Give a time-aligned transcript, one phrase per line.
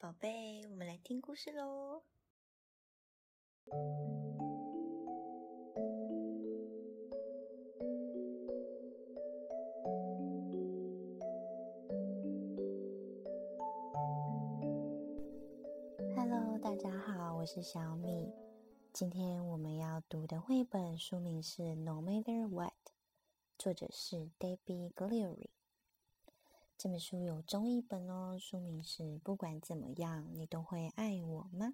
[0.00, 2.04] 宝贝，我们来听故事喽。
[16.14, 18.32] Hello，大家好，我是小米。
[18.92, 22.70] 今天我们要读的绘本书名是《No Matter What》，
[23.58, 25.57] 作者是 Debbie Gleary。
[26.78, 31.66] 这本书有中译本哦，书名是《不管怎么样，你都会爱我吗》。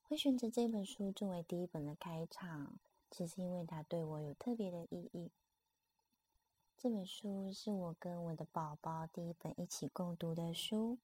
[0.00, 2.78] 会选择这本书作为第一本的开场，
[3.10, 5.30] 只是因为它对我有特别的意义。
[6.78, 10.96] 这本书是我跟我的宝宝第一本一起共读的书。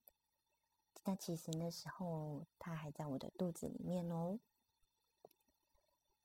[1.03, 4.39] 但其实那时候他还在我的肚子里面哦。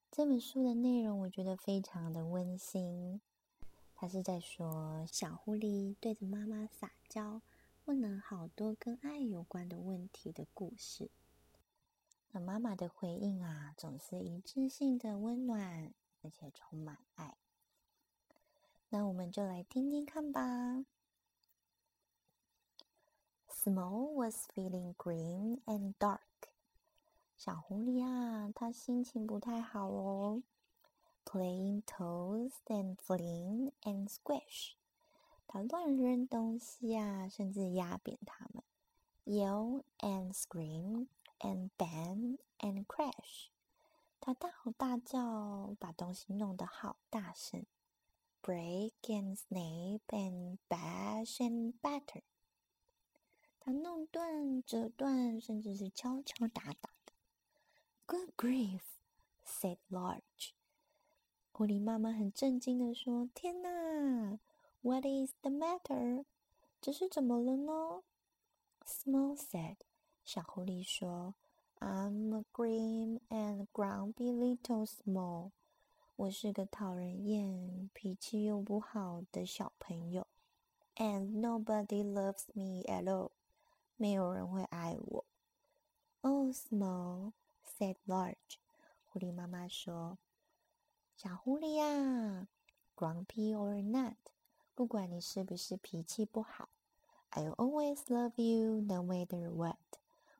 [0.09, 3.19] 这本书的内容我觉得非常的温馨，
[3.99, 7.41] 他是在说小狐狸对着妈妈撒娇，
[7.85, 11.09] 问了好多跟爱有关的问题的故事。
[12.29, 15.91] 那妈妈的回应啊，总是一致性的温暖，
[16.21, 17.37] 而且充满爱。
[18.89, 20.85] 那我们就来听听看吧。
[23.49, 26.19] Small was feeling green and dark。
[27.35, 30.43] 小狐狸啊，它心情不太好哦。
[31.26, 34.74] Playing toes and fling and squish。
[35.46, 38.62] 它乱扔东西啊，甚至压扁它们。
[39.24, 41.06] Yell and scream
[41.38, 43.48] and bang and crash。
[44.20, 47.64] 它大吼大叫，把东西弄得好大声。
[48.42, 52.22] Break and snap and bash and batter。
[53.60, 57.12] 它弄断、折断，甚至是敲敲打打的。
[58.06, 58.82] Good grief!
[59.44, 60.54] said Large。
[61.57, 64.37] 狐狸妈妈很震惊的说：“天哪
[64.81, 66.23] ！What is the matter？
[66.79, 68.03] 这是怎么了呢
[68.85, 69.77] ？”Small said。
[70.23, 71.33] 小狐狸说
[71.79, 75.49] ：“I'm a grim and grumpy little Small。
[76.15, 80.27] 我是个讨人厌、脾气又不好的小朋友。
[80.97, 83.31] And nobody loves me at all。”
[83.97, 85.25] 没有人会爱我。
[86.21, 87.31] Oh, small,
[87.65, 88.59] said large.
[89.07, 90.19] 狐狸妈妈说
[91.17, 92.47] ：“小狐狸呀
[92.95, 94.17] ，grumpy or not，
[94.75, 96.69] 不管你是不是脾气不好
[97.31, 99.79] ，I'll always love you no matter what，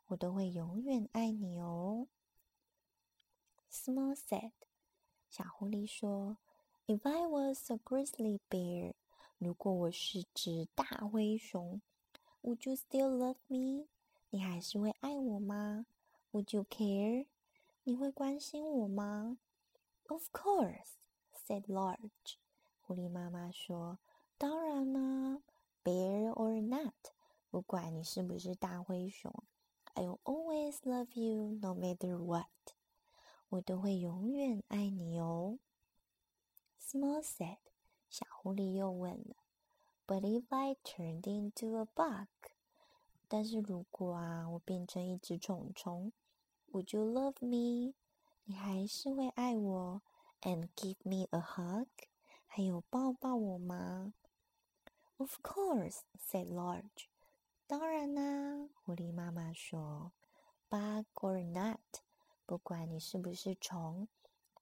[0.05, 2.05] 我都会永远爱你哦。”
[3.71, 4.51] Small said，
[5.31, 6.37] 小狐狸说
[6.85, 8.93] ：“If I was a grizzly bear，
[9.39, 11.81] 如果我是只大灰熊。”
[12.43, 13.87] Would you still love me？
[14.29, 15.87] 你还是会爱我吗
[16.33, 17.25] ？Would you care？
[17.83, 19.39] 你会关心我吗
[20.06, 22.36] ？Of course，said Large。
[22.80, 25.42] 狐狸妈妈说：“当然啦，
[25.82, 26.94] Bear or not，
[27.50, 29.32] 不管你是不是大灰熊，
[29.94, 32.46] I'll always love you no matter what。
[33.48, 35.58] 我都会永远爱你哦。”
[36.80, 37.58] Small said。
[38.10, 39.36] 小狐狸又问了。
[40.06, 42.28] But if I turned into a bug，
[43.28, 46.12] 但是如果啊，我变成一只虫虫，
[46.72, 47.94] Would you love me？
[48.46, 50.02] 你还是会爱我，
[50.42, 51.86] and give me a hug？
[52.46, 54.14] 还有抱抱我吗？
[55.16, 57.06] Of course，said Large。
[57.66, 60.12] 当然啦，狐狸妈妈说，
[60.68, 62.02] Bug or not，
[62.44, 64.08] 不管你是不是虫，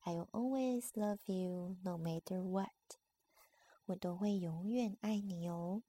[0.04, 2.70] I'll always love you no matter what。
[3.86, 5.82] 我都会永远爱你哦，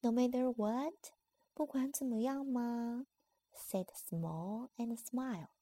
[0.00, 1.12] No matter what，
[1.52, 3.06] 不管怎么样吗？
[3.54, 5.55] said Small and smiled。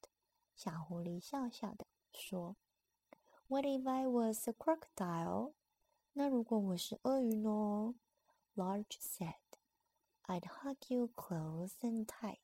[0.56, 2.56] 小狐狸笑笑的说
[3.46, 5.52] ：“What if I was a crocodile？
[6.14, 7.94] 那如果我是鳄鱼呢
[8.54, 12.38] ？”Large said：“I'd hug you close and tight。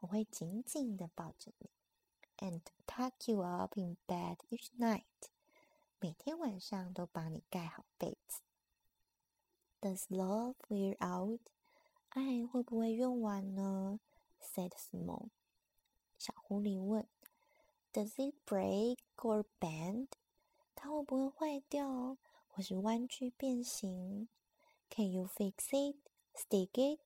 [0.00, 1.70] 我会紧紧的抱着你
[2.38, 5.04] ，and tuck you up in bed each night。”
[6.00, 8.40] 每天晚上都帮你盖好被子。
[9.80, 11.40] Does love wear out？
[12.08, 14.00] 爱会不会用完呢
[14.40, 15.28] ？said Small。
[16.16, 17.06] 小狐狸问。
[17.98, 20.10] Does it break or bend？
[20.76, 22.16] 它会不会坏掉，
[22.46, 24.28] 或是弯曲变形
[24.88, 25.96] ？Can you fix it?
[26.32, 27.00] Stick it？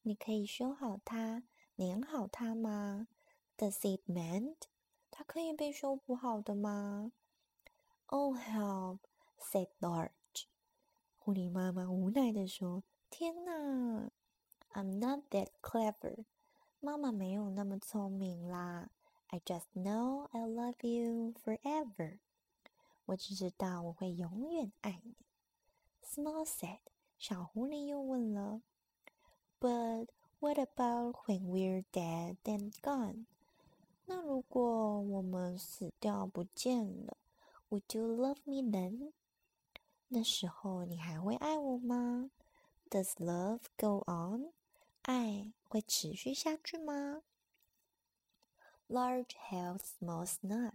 [0.00, 1.42] 你可以修好它，
[1.76, 3.08] 粘好它吗
[3.58, 4.54] ？Does it mend？
[5.10, 7.12] 它可以被修补好的吗
[8.06, 9.00] ？Oh help!
[9.38, 10.46] said Large.
[11.18, 14.10] 狐狸妈妈无奈地说：“天哪
[14.72, 16.24] ！I'm not that clever.
[16.80, 18.88] 妈妈没有那么聪明啦。
[19.27, 22.19] I just know I love you forever.
[23.05, 25.15] 我只知道我会永远爱你。”
[26.03, 26.79] Small said.
[27.17, 28.61] 小狐狸又问了：“
[29.59, 30.07] But
[30.41, 33.25] What about when we're dead and gone？
[34.05, 37.17] 那如果我们死掉不见了，
[37.69, 39.11] Would you love me then？
[40.07, 42.31] 那时候你还会爱我吗？
[42.89, 44.53] Does love go on？
[45.01, 47.21] 爱会持续下去吗
[48.87, 50.73] ？Large held small snug。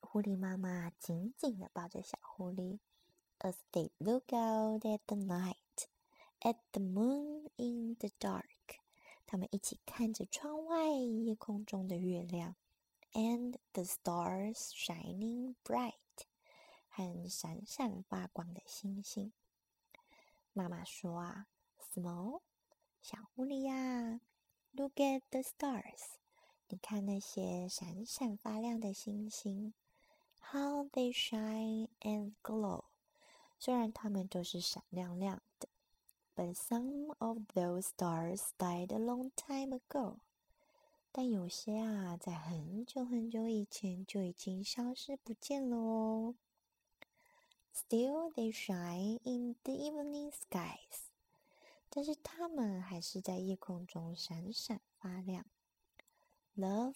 [0.00, 2.78] 狐狸妈妈紧紧的抱着小狐狸，
[3.38, 5.86] as they look out at the night,
[6.40, 8.80] at the moon in the dark。
[9.24, 12.56] 他们一起看着窗外夜空中的月亮，
[13.12, 15.94] and the stars shining bright。
[16.94, 19.32] 和闪闪发光的星星。
[20.52, 21.46] 妈妈说啊，
[21.94, 22.42] Small，
[23.00, 24.20] 小狐狸呀，
[24.72, 26.18] Look at the stars，
[26.69, 29.73] 你看那些闪闪发亮的星星
[30.51, 32.83] ，How they shine and glow。
[33.57, 35.69] 虽然它们都是闪亮亮的
[36.35, 40.17] ，But some of those stars died a long time ago。
[41.13, 46.35] 但有些啊，在很久很久以前就已经消失不见了哦。
[47.73, 51.07] Still, they shine in the evening skies.
[51.89, 55.45] 但是它们还是在夜空中闪闪发亮。
[56.57, 56.95] Love，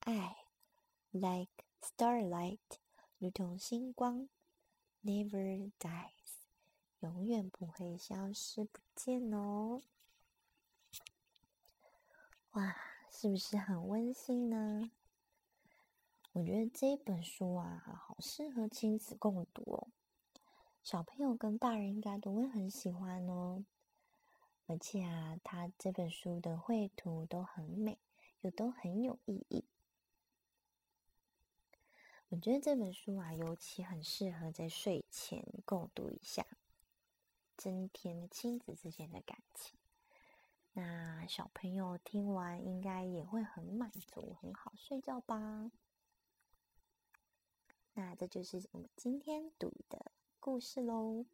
[0.00, 0.36] 爱
[1.12, 2.58] ，like starlight，
[3.18, 4.28] 如同星光
[5.04, 6.10] ，never dies，
[6.98, 9.80] 永远不会消失不见哦。
[12.50, 12.76] 哇，
[13.12, 14.90] 是不是很温馨呢？
[16.32, 19.86] 我觉得这本书啊，好适合亲子共读哦。
[20.82, 23.64] 小朋友跟大人应该都会很喜欢哦，
[24.66, 27.96] 而且啊，他这本书的绘图都很美，
[28.40, 29.64] 又都很有意义。
[32.28, 36.46] 我觉得这本书啊，尤其很适合在睡前共读一下，
[37.56, 39.78] 增添亲子之间的感情。
[40.72, 45.72] 那小朋友听完应该也会很满足，很好睡觉吧？
[47.94, 50.12] 那这就是我们今天读的。
[50.38, 51.26] 故事喽。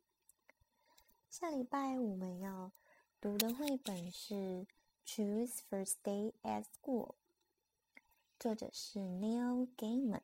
[1.29, 2.73] 下礼拜我们要
[3.21, 4.35] 读的绘本是
[5.07, 7.11] 《Choose First Day at School》，
[8.41, 10.23] 作者是 Neil Gaiman。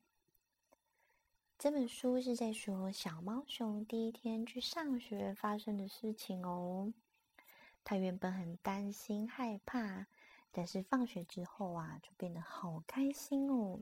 [1.56, 6.93] 这本书是在说小猫熊第一天去上学发生的事情哦。
[7.84, 10.08] 他原本很担心害怕，
[10.50, 13.78] 但是放学之后啊，就变得好开心哦。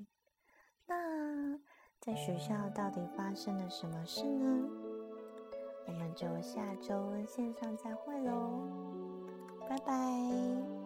[0.86, 1.58] 那
[1.98, 4.68] 在学校到底发生了什么事呢？
[5.86, 8.68] 我们就下周线上再会喽，
[9.66, 10.79] 拜拜。